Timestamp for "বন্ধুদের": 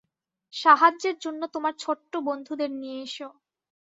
2.27-2.71